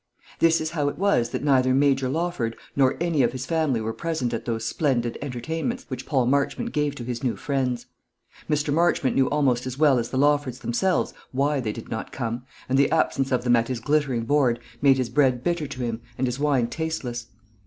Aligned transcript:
This 0.39 0.59
is 0.59 0.71
how 0.71 0.89
it 0.89 0.97
was 0.97 1.29
that 1.29 1.43
neither 1.43 1.75
Major 1.75 2.09
Lawford 2.09 2.55
nor 2.75 2.97
any 2.99 3.21
of 3.21 3.33
his 3.33 3.45
family 3.45 3.79
were 3.79 3.93
present 3.93 4.33
at 4.33 4.45
those 4.45 4.65
splendid 4.65 5.15
entertainments 5.21 5.85
which 5.89 6.07
Paul 6.07 6.25
Marchmont 6.25 6.71
gave 6.71 6.95
to 6.95 7.03
his 7.03 7.23
new 7.23 7.35
friends. 7.35 7.85
Mr. 8.49 8.73
Marchmont 8.73 9.15
knew 9.15 9.29
almost 9.29 9.67
as 9.67 9.77
well 9.77 9.99
as 9.99 10.09
the 10.09 10.17
Lawfords 10.17 10.57
themselves 10.61 11.13
why 11.31 11.59
they 11.59 11.71
did 11.71 11.89
not 11.89 12.11
come, 12.11 12.43
and 12.67 12.79
the 12.79 12.89
absence 12.89 13.31
of 13.31 13.43
them 13.43 13.55
at 13.55 13.67
his 13.67 13.79
glittering 13.79 14.23
board 14.25 14.59
made 14.81 14.97
his 14.97 15.07
bread 15.11 15.43
bitter 15.43 15.67
to 15.67 15.83
him 15.83 16.01
and 16.17 16.25
his 16.27 16.39
wine 16.39 16.65
tasteless. 16.65 17.27